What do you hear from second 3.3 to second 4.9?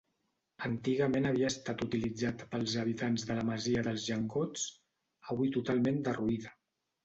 la masia dels Llengots,